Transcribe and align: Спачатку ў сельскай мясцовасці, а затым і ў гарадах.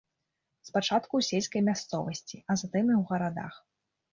Спачатку 0.69 1.13
ў 1.19 1.23
сельскай 1.29 1.61
мясцовасці, 1.69 2.37
а 2.49 2.59
затым 2.63 2.85
і 2.93 2.99
ў 3.01 3.03
гарадах. 3.13 3.53